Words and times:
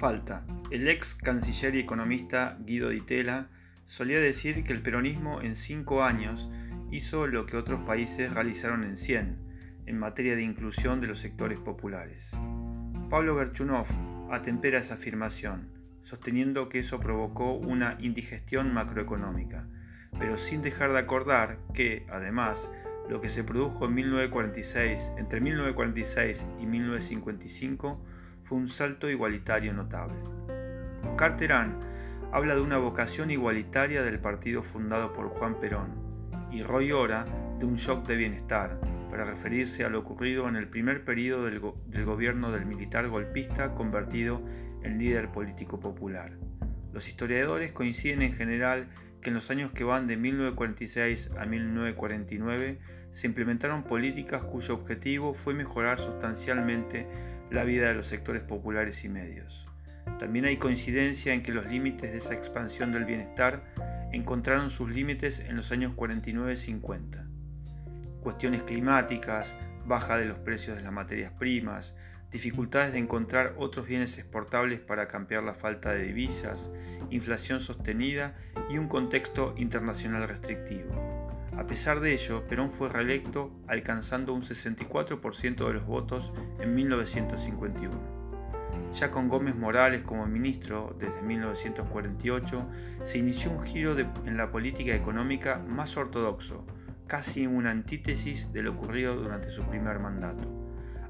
Falta. 0.00 0.46
El 0.70 0.88
ex 0.88 1.14
canciller 1.14 1.74
y 1.74 1.80
economista 1.80 2.56
Guido 2.60 2.88
Di 2.88 3.02
Tella 3.02 3.48
solía 3.84 4.18
decir 4.18 4.64
que 4.64 4.72
el 4.72 4.80
peronismo 4.80 5.42
en 5.42 5.54
cinco 5.54 6.02
años 6.02 6.48
hizo 6.90 7.26
lo 7.26 7.44
que 7.44 7.58
otros 7.58 7.80
países 7.80 8.32
realizaron 8.32 8.82
en 8.84 8.96
100 8.96 9.36
en 9.84 9.98
materia 9.98 10.36
de 10.36 10.42
inclusión 10.42 11.02
de 11.02 11.06
los 11.06 11.18
sectores 11.18 11.58
populares. 11.58 12.32
Pablo 13.10 13.36
Gerchunov 13.36 13.88
atempera 14.30 14.78
esa 14.78 14.94
afirmación, 14.94 15.68
sosteniendo 16.00 16.70
que 16.70 16.78
eso 16.78 16.98
provocó 16.98 17.52
una 17.52 17.98
indigestión 18.00 18.72
macroeconómica, 18.72 19.66
pero 20.18 20.38
sin 20.38 20.62
dejar 20.62 20.92
de 20.92 20.98
acordar 20.98 21.58
que, 21.74 22.06
además, 22.10 22.70
lo 23.10 23.20
que 23.20 23.28
se 23.28 23.44
produjo 23.44 23.84
en 23.84 23.92
1946, 23.92 25.12
entre 25.18 25.42
1946 25.42 26.46
y 26.58 26.64
1955 26.64 28.02
fue 28.42 28.58
un 28.58 28.68
salto 28.68 29.08
igualitario 29.08 29.72
notable. 29.72 30.16
Oscar 31.08 31.36
Terán 31.36 31.78
habla 32.32 32.54
de 32.54 32.60
una 32.60 32.78
vocación 32.78 33.30
igualitaria 33.30 34.02
del 34.02 34.20
partido 34.20 34.62
fundado 34.62 35.12
por 35.12 35.28
Juan 35.28 35.58
Perón 35.58 35.88
y 36.50 36.62
Roy 36.62 36.92
Ora 36.92 37.26
de 37.58 37.66
un 37.66 37.76
shock 37.76 38.06
de 38.06 38.16
bienestar 38.16 38.80
para 39.10 39.24
referirse 39.24 39.84
a 39.84 39.88
lo 39.88 40.00
ocurrido 40.00 40.48
en 40.48 40.56
el 40.56 40.68
primer 40.68 41.04
periodo 41.04 41.44
del, 41.44 41.60
del 41.86 42.04
gobierno 42.04 42.52
del 42.52 42.66
militar 42.66 43.08
golpista 43.08 43.74
convertido 43.74 44.40
en 44.82 44.98
líder 44.98 45.30
político 45.30 45.80
popular. 45.80 46.32
Los 46.92 47.08
historiadores 47.08 47.72
coinciden 47.72 48.22
en 48.22 48.32
general 48.32 48.88
que 49.20 49.30
en 49.30 49.34
los 49.34 49.50
años 49.50 49.72
que 49.72 49.84
van 49.84 50.06
de 50.06 50.16
1946 50.16 51.30
a 51.38 51.44
1949 51.44 52.78
se 53.10 53.26
implementaron 53.26 53.82
políticas 53.82 54.42
cuyo 54.42 54.74
objetivo 54.74 55.34
fue 55.34 55.54
mejorar 55.54 55.98
sustancialmente 55.98 57.06
la 57.50 57.64
vida 57.64 57.88
de 57.88 57.94
los 57.94 58.06
sectores 58.06 58.42
populares 58.42 59.04
y 59.04 59.08
medios. 59.08 59.66
También 60.18 60.44
hay 60.44 60.56
coincidencia 60.56 61.34
en 61.34 61.42
que 61.42 61.52
los 61.52 61.66
límites 61.66 62.12
de 62.12 62.18
esa 62.18 62.34
expansión 62.34 62.92
del 62.92 63.04
bienestar 63.04 63.64
encontraron 64.12 64.70
sus 64.70 64.90
límites 64.90 65.40
en 65.40 65.56
los 65.56 65.72
años 65.72 65.94
49-50. 65.96 67.26
Cuestiones 68.20 68.62
climáticas, 68.62 69.56
baja 69.86 70.16
de 70.18 70.26
los 70.26 70.38
precios 70.38 70.76
de 70.76 70.82
las 70.82 70.92
materias 70.92 71.32
primas, 71.38 71.96
dificultades 72.30 72.92
de 72.92 72.98
encontrar 72.98 73.54
otros 73.56 73.86
bienes 73.86 74.18
exportables 74.18 74.80
para 74.80 75.08
campear 75.08 75.42
la 75.42 75.54
falta 75.54 75.90
de 75.90 76.04
divisas, 76.04 76.70
inflación 77.10 77.60
sostenida 77.60 78.34
y 78.68 78.78
un 78.78 78.88
contexto 78.88 79.54
internacional 79.56 80.28
restrictivo. 80.28 81.19
A 81.56 81.66
pesar 81.66 82.00
de 82.00 82.12
ello, 82.12 82.46
Perón 82.46 82.72
fue 82.72 82.88
reelecto 82.88 83.50
alcanzando 83.66 84.32
un 84.32 84.42
64% 84.42 85.66
de 85.66 85.72
los 85.72 85.86
votos 85.86 86.32
en 86.60 86.74
1951. 86.74 88.20
Ya 88.92 89.10
con 89.10 89.28
Gómez 89.28 89.56
Morales 89.56 90.02
como 90.02 90.26
ministro 90.26 90.96
desde 90.98 91.22
1948, 91.22 92.68
se 93.04 93.18
inició 93.18 93.50
un 93.50 93.62
giro 93.62 93.96
en 93.98 94.36
la 94.36 94.50
política 94.50 94.94
económica 94.94 95.58
más 95.58 95.96
ortodoxo, 95.96 96.66
casi 97.06 97.46
una 97.46 97.70
antítesis 97.70 98.52
de 98.52 98.62
lo 98.62 98.72
ocurrido 98.72 99.16
durante 99.16 99.50
su 99.50 99.62
primer 99.64 99.98
mandato. 99.98 100.48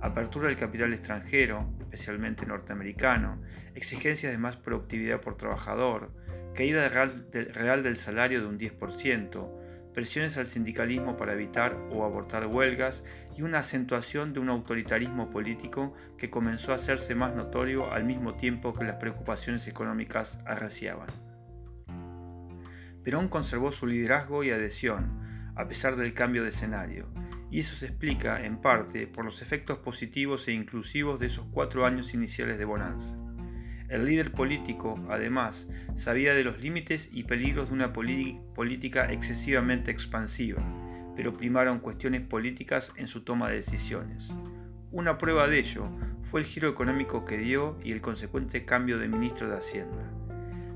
Apertura 0.00 0.46
del 0.46 0.56
capital 0.56 0.92
extranjero, 0.92 1.68
especialmente 1.80 2.46
norteamericano, 2.46 3.40
exigencias 3.74 4.30
de 4.32 4.38
más 4.38 4.56
productividad 4.56 5.20
por 5.20 5.36
trabajador, 5.36 6.12
caída 6.54 6.88
real 6.88 7.82
del 7.82 7.96
salario 7.96 8.40
de 8.40 8.46
un 8.46 8.58
10%, 8.58 9.67
presiones 9.94 10.36
al 10.36 10.46
sindicalismo 10.46 11.16
para 11.16 11.32
evitar 11.32 11.76
o 11.90 12.04
abortar 12.04 12.46
huelgas 12.46 13.04
y 13.36 13.42
una 13.42 13.58
acentuación 13.58 14.32
de 14.32 14.40
un 14.40 14.48
autoritarismo 14.48 15.30
político 15.30 15.94
que 16.16 16.30
comenzó 16.30 16.72
a 16.72 16.76
hacerse 16.76 17.14
más 17.14 17.34
notorio 17.34 17.92
al 17.92 18.04
mismo 18.04 18.34
tiempo 18.34 18.74
que 18.74 18.84
las 18.84 18.96
preocupaciones 18.96 19.66
económicas 19.66 20.38
arreciaban. 20.46 21.08
Perón 23.02 23.28
conservó 23.28 23.72
su 23.72 23.86
liderazgo 23.86 24.44
y 24.44 24.50
adhesión, 24.50 25.52
a 25.56 25.66
pesar 25.66 25.96
del 25.96 26.14
cambio 26.14 26.42
de 26.42 26.50
escenario, 26.50 27.08
y 27.50 27.60
eso 27.60 27.74
se 27.74 27.86
explica, 27.86 28.44
en 28.44 28.60
parte, 28.60 29.06
por 29.06 29.24
los 29.24 29.40
efectos 29.40 29.78
positivos 29.78 30.46
e 30.48 30.52
inclusivos 30.52 31.18
de 31.18 31.26
esos 31.26 31.46
cuatro 31.50 31.86
años 31.86 32.12
iniciales 32.12 32.58
de 32.58 32.64
bonanza. 32.64 33.16
El 33.88 34.04
líder 34.04 34.32
político, 34.32 35.02
además, 35.08 35.66
sabía 35.94 36.34
de 36.34 36.44
los 36.44 36.60
límites 36.60 37.08
y 37.10 37.24
peligros 37.24 37.70
de 37.70 37.74
una 37.74 37.92
política 37.94 39.10
excesivamente 39.10 39.90
expansiva, 39.90 40.62
pero 41.16 41.32
primaron 41.32 41.80
cuestiones 41.80 42.20
políticas 42.20 42.92
en 42.96 43.08
su 43.08 43.24
toma 43.24 43.48
de 43.48 43.56
decisiones. 43.56 44.34
Una 44.92 45.16
prueba 45.16 45.48
de 45.48 45.58
ello 45.58 45.88
fue 46.22 46.40
el 46.40 46.46
giro 46.46 46.68
económico 46.68 47.24
que 47.24 47.38
dio 47.38 47.78
y 47.82 47.92
el 47.92 48.02
consecuente 48.02 48.66
cambio 48.66 48.98
de 48.98 49.08
ministro 49.08 49.48
de 49.48 49.56
Hacienda. 49.56 50.12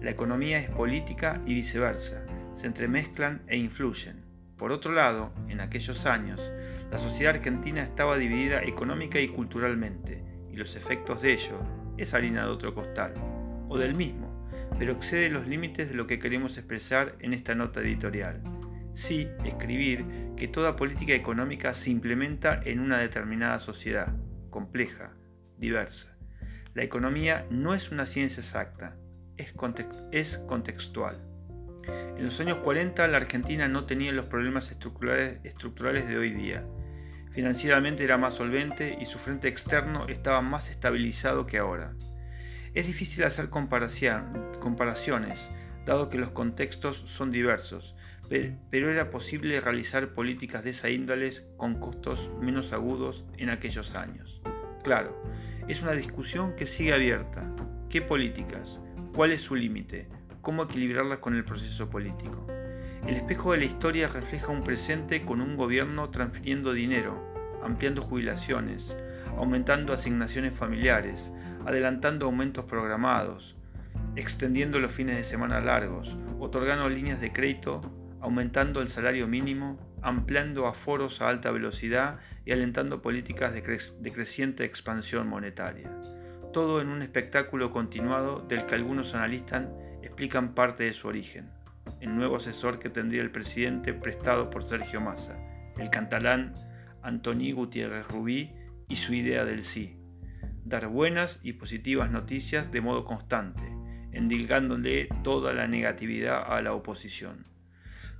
La 0.00 0.10
economía 0.10 0.58
es 0.58 0.70
política 0.70 1.42
y 1.46 1.54
viceversa, 1.54 2.24
se 2.54 2.68
entremezclan 2.68 3.42
e 3.48 3.56
influyen. 3.56 4.24
Por 4.56 4.70
otro 4.70 4.92
lado, 4.92 5.32
en 5.48 5.60
aquellos 5.60 6.06
años, 6.06 6.52
la 6.92 6.98
sociedad 6.98 7.34
argentina 7.34 7.82
estaba 7.82 8.18
dividida 8.18 8.62
económica 8.62 9.18
y 9.18 9.28
culturalmente, 9.28 10.22
y 10.52 10.56
los 10.56 10.76
efectos 10.76 11.22
de 11.22 11.32
ello 11.32 11.79
es 12.00 12.14
harina 12.14 12.44
de 12.44 12.50
otro 12.50 12.74
costal, 12.74 13.14
o 13.68 13.78
del 13.78 13.94
mismo, 13.94 14.48
pero 14.78 14.92
excede 14.92 15.28
los 15.28 15.46
límites 15.46 15.88
de 15.88 15.94
lo 15.94 16.06
que 16.06 16.18
queremos 16.18 16.56
expresar 16.56 17.14
en 17.20 17.34
esta 17.34 17.54
nota 17.54 17.80
editorial. 17.80 18.42
Sí, 18.94 19.28
escribir 19.44 20.04
que 20.36 20.48
toda 20.48 20.76
política 20.76 21.14
económica 21.14 21.74
se 21.74 21.90
implementa 21.90 22.60
en 22.64 22.80
una 22.80 22.98
determinada 22.98 23.58
sociedad, 23.58 24.08
compleja, 24.48 25.12
diversa. 25.58 26.16
La 26.74 26.82
economía 26.82 27.46
no 27.50 27.74
es 27.74 27.92
una 27.92 28.06
ciencia 28.06 28.40
exacta, 28.40 28.96
es, 29.36 29.54
es 30.10 30.38
contextual. 30.38 31.18
En 32.16 32.24
los 32.24 32.40
años 32.40 32.58
40 32.58 33.06
la 33.08 33.16
Argentina 33.18 33.68
no 33.68 33.84
tenía 33.84 34.12
los 34.12 34.26
problemas 34.26 34.70
estructurales, 34.70 35.40
estructurales 35.44 36.08
de 36.08 36.18
hoy 36.18 36.30
día 36.30 36.64
Financieramente 37.40 38.04
era 38.04 38.18
más 38.18 38.34
solvente 38.34 38.98
y 39.00 39.06
su 39.06 39.18
frente 39.18 39.48
externo 39.48 40.06
estaba 40.08 40.42
más 40.42 40.68
estabilizado 40.68 41.46
que 41.46 41.56
ahora. 41.56 41.94
Es 42.74 42.86
difícil 42.86 43.24
hacer 43.24 43.48
comparaciones, 43.48 45.50
dado 45.86 46.10
que 46.10 46.18
los 46.18 46.32
contextos 46.32 46.98
son 46.98 47.30
diversos, 47.30 47.96
pero 48.28 48.90
era 48.90 49.08
posible 49.08 49.58
realizar 49.58 50.12
políticas 50.12 50.64
de 50.64 50.70
esa 50.70 50.90
índole 50.90 51.30
con 51.56 51.80
costos 51.80 52.30
menos 52.42 52.74
agudos 52.74 53.24
en 53.38 53.48
aquellos 53.48 53.94
años. 53.94 54.42
Claro, 54.84 55.18
es 55.66 55.82
una 55.82 55.92
discusión 55.92 56.54
que 56.56 56.66
sigue 56.66 56.92
abierta. 56.92 57.50
¿Qué 57.88 58.02
políticas? 58.02 58.84
¿Cuál 59.14 59.32
es 59.32 59.40
su 59.40 59.54
límite? 59.54 60.08
¿Cómo 60.42 60.64
equilibrarlas 60.64 61.20
con 61.20 61.34
el 61.34 61.46
proceso 61.46 61.88
político? 61.88 62.46
El 63.06 63.14
espejo 63.14 63.52
de 63.52 63.58
la 63.60 63.64
historia 63.64 64.08
refleja 64.08 64.48
un 64.48 64.62
presente 64.62 65.24
con 65.24 65.40
un 65.40 65.56
gobierno 65.56 66.10
transfiriendo 66.10 66.74
dinero, 66.74 67.29
ampliando 67.62 68.02
jubilaciones, 68.02 68.96
aumentando 69.36 69.92
asignaciones 69.92 70.54
familiares, 70.54 71.32
adelantando 71.66 72.26
aumentos 72.26 72.64
programados, 72.64 73.56
extendiendo 74.16 74.78
los 74.78 74.92
fines 74.92 75.16
de 75.16 75.24
semana 75.24 75.60
largos, 75.60 76.16
otorgando 76.38 76.88
líneas 76.88 77.20
de 77.20 77.32
crédito, 77.32 77.80
aumentando 78.20 78.80
el 78.80 78.88
salario 78.88 79.26
mínimo, 79.26 79.78
ampliando 80.02 80.66
aforos 80.66 81.20
a 81.20 81.28
alta 81.28 81.50
velocidad 81.50 82.18
y 82.44 82.52
alentando 82.52 83.02
políticas 83.02 83.52
de, 83.52 83.62
creciente 84.12 84.64
expansión 84.64 85.28
monetaria. 85.28 85.90
Todo 86.52 86.80
en 86.80 86.88
un 86.88 87.02
espectáculo 87.02 87.70
continuado 87.70 88.40
del 88.40 88.66
que 88.66 88.74
algunos 88.74 89.14
analistas 89.14 89.66
explican 90.02 90.54
parte 90.54 90.84
de 90.84 90.92
su 90.92 91.06
origen 91.06 91.60
el 92.00 92.16
nuevo 92.16 92.36
asesor 92.36 92.78
que 92.78 92.90
tendría 92.90 93.22
el 93.22 93.30
presidente 93.30 93.92
prestado 93.92 94.50
por 94.50 94.62
Sergio 94.62 95.00
Massa, 95.00 95.36
el 95.78 95.90
cantalán 95.90 96.54
Antoni 97.02 97.52
Gutiérrez 97.52 98.06
Rubí 98.06 98.52
y 98.88 98.96
su 98.96 99.14
idea 99.14 99.44
del 99.44 99.62
sí. 99.62 99.96
Dar 100.64 100.88
buenas 100.88 101.40
y 101.42 101.54
positivas 101.54 102.10
noticias 102.10 102.70
de 102.70 102.80
modo 102.80 103.04
constante, 103.04 103.62
endilgándole 104.12 105.08
toda 105.22 105.52
la 105.52 105.66
negatividad 105.66 106.52
a 106.52 106.60
la 106.62 106.74
oposición. 106.74 107.44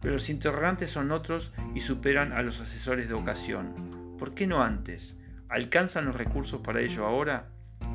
Pero 0.00 0.14
los 0.14 0.30
interrogantes 0.30 0.90
son 0.90 1.10
otros 1.10 1.52
y 1.74 1.80
superan 1.80 2.32
a 2.32 2.42
los 2.42 2.60
asesores 2.60 3.08
de 3.08 3.14
ocasión. 3.14 4.16
¿Por 4.18 4.34
qué 4.34 4.46
no 4.46 4.62
antes? 4.62 5.18
¿Alcanzan 5.48 6.06
los 6.06 6.16
recursos 6.16 6.60
para 6.60 6.80
ello 6.80 7.06
ahora? 7.06 7.50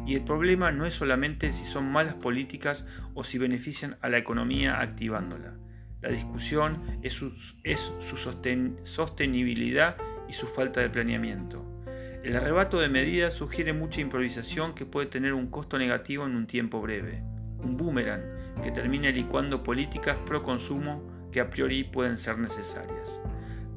Y 0.05 0.15
el 0.15 0.23
problema 0.23 0.71
no 0.71 0.85
es 0.85 0.93
solamente 0.93 1.51
si 1.51 1.65
son 1.65 1.91
malas 1.91 2.13
políticas 2.13 2.85
o 3.13 3.23
si 3.23 3.37
benefician 3.37 3.97
a 4.01 4.09
la 4.09 4.17
economía 4.17 4.81
activándola. 4.81 5.55
La 6.01 6.09
discusión 6.09 6.99
es 7.01 7.13
su, 7.13 7.31
sostenibilidad 8.83 9.97
y 10.27 10.33
su 10.33 10.47
falta 10.47 10.81
de 10.81 10.89
planeamiento. 10.89 11.65
El 12.23 12.35
arrebato 12.35 12.79
de 12.79 12.89
medidas 12.89 13.35
sugiere 13.35 13.73
mucha 13.73 14.01
improvisación 14.01 14.73
que 14.73 14.85
puede 14.85 15.07
tener 15.07 15.33
un 15.33 15.47
costo 15.47 15.77
negativo 15.77 16.25
en 16.25 16.35
un 16.35 16.47
tiempo 16.47 16.81
breve, 16.81 17.21
un 17.59 17.77
boomerang 17.77 18.23
que 18.63 18.71
termina 18.71 19.09
licuando 19.11 19.63
políticas 19.63 20.17
pro 20.25 20.41
consumo 20.41 21.03
que 21.31 21.39
a 21.39 21.49
priori 21.49 21.83
pueden 21.83 22.17
ser 22.17 22.39
necesarias. 22.39 23.19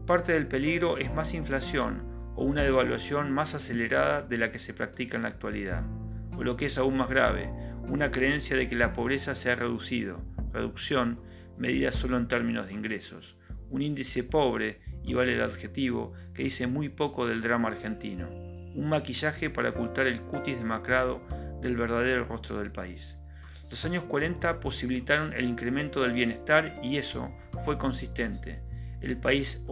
Parte 0.07 0.33
del 0.33 0.47
peligro 0.47 0.97
es 0.97 1.13
más 1.13 1.35
inflación 1.35 2.03
o 2.37 2.45
una 2.45 2.63
devaluación 2.63 3.33
más 3.33 3.55
acelerada 3.55 4.23
de 4.23 4.39
la 4.39 4.51
que 4.51 4.59
se 4.59 4.73
practica 4.73 5.17
en 5.17 5.25
la 5.25 5.29
actualidad, 5.29 5.83
o 6.37 6.45
lo 6.45 6.57
que 6.57 6.67
es 6.67 6.79
aún 6.79 6.97
más 6.97 7.09
grave, 7.09 7.51
una 7.89 8.11
creencia 8.11 8.57
de 8.57 8.69
que 8.69 8.77
la 8.77 8.93
pobreza 8.93 9.35
se 9.35 9.51
ha 9.51 9.57
reducido, 9.57 10.23
reducción 10.53 11.21
medida 11.59 11.91
solo 11.91 12.17
en 12.17 12.29
términos 12.29 12.69
de 12.69 12.75
ingresos, 12.75 13.37
un 13.71 13.83
índice 13.83 14.23
pobre, 14.23 14.81
y 15.03 15.15
vale 15.15 15.35
el 15.35 15.43
adjetivo, 15.43 16.13
que 16.35 16.43
dice 16.43 16.67
muy 16.67 16.89
poco 16.89 17.27
del 17.27 17.41
drama 17.41 17.69
argentino, 17.69 18.29
un 18.29 18.89
maquillaje 18.89 19.51
para 19.51 19.71
ocultar 19.71 20.07
el 20.07 20.21
cutis 20.23 20.59
demacrado 20.59 21.21
del 21.61 21.77
verdadero 21.77 22.25
rostro 22.25 22.59
del 22.59 22.71
país. 22.71 23.19
Los 23.71 23.85
años 23.85 24.05
40 24.05 24.61
posibilitaron 24.61 25.33
el 25.35 25.45
incremento 25.45 26.03
del 26.03 26.13
bienestar 26.13 26.81
y 26.83 26.97
eso 26.97 27.31
fue 27.65 27.77
consistente. 27.77 28.63
El 29.01 29.19
país 29.19 29.63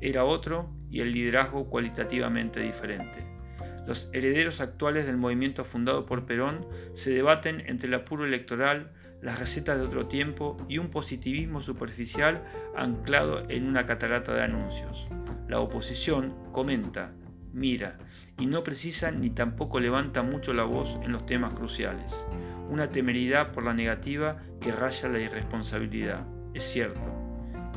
era 0.00 0.24
otro 0.24 0.70
y 0.88 1.00
el 1.00 1.12
liderazgo 1.12 1.68
cualitativamente 1.68 2.60
diferente. 2.60 3.26
Los 3.86 4.08
herederos 4.12 4.60
actuales 4.60 5.06
del 5.06 5.16
movimiento 5.16 5.64
fundado 5.64 6.06
por 6.06 6.26
Perón 6.26 6.66
se 6.94 7.10
debaten 7.10 7.60
entre 7.66 7.88
el 7.88 7.94
apuro 7.94 8.24
electoral, 8.24 8.92
las 9.22 9.38
recetas 9.38 9.78
de 9.78 9.84
otro 9.84 10.06
tiempo 10.06 10.56
y 10.68 10.78
un 10.78 10.88
positivismo 10.88 11.60
superficial 11.60 12.42
anclado 12.76 13.48
en 13.48 13.66
una 13.66 13.86
catarata 13.86 14.34
de 14.34 14.42
anuncios. 14.42 15.08
La 15.48 15.60
oposición 15.60 16.34
comenta, 16.52 17.12
mira, 17.52 17.98
y 18.38 18.46
no 18.46 18.62
precisa 18.62 19.10
ni 19.10 19.30
tampoco 19.30 19.80
levanta 19.80 20.22
mucho 20.22 20.54
la 20.54 20.64
voz 20.64 20.98
en 21.02 21.12
los 21.12 21.26
temas 21.26 21.54
cruciales. 21.54 22.12
Una 22.68 22.90
temeridad 22.90 23.52
por 23.52 23.64
la 23.64 23.74
negativa 23.74 24.38
que 24.60 24.72
raya 24.72 25.08
la 25.08 25.18
irresponsabilidad. 25.18 26.26
Es 26.54 26.64
cierto, 26.64 27.00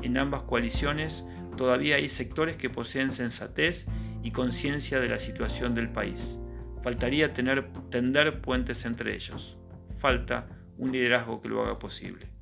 en 0.01 0.18
ambas 0.18 0.44
coaliciones 0.44 1.24
todavía 1.57 1.95
hay 1.95 2.10
sectores 2.10 2.57
que 2.57 2.69
poseen 2.69 3.12
sensatez 3.12 3.88
y 4.22 4.31
conciencia 4.31 5.00
de 5.00 5.10
la 5.10 5.19
situación 5.19 5.75
del 5.75 5.90
país. 5.90 6.40
Faltaría 6.84 7.34
tener, 7.34 7.72
tender 7.90 8.42
puentes 8.42 8.86
entre 8.86 9.16
ellos. 9.16 9.57
Falta 9.98 10.48
un 10.78 10.92
liderazgo 10.92 11.42
que 11.42 11.50
lo 11.50 11.62
haga 11.62 11.80
posible. 11.80 12.32